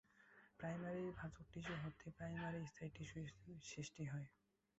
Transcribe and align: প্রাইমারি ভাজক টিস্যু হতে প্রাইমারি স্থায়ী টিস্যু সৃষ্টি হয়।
প্রাইমারি 0.59 1.03
ভাজক 1.17 1.45
টিস্যু 1.51 1.75
হতে 1.83 2.05
প্রাইমারি 2.17 2.59
স্থায়ী 2.65 2.91
টিস্যু 2.95 3.19
সৃষ্টি 3.69 4.03
হয়। 4.05 4.27